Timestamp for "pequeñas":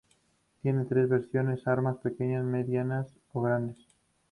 1.99-2.43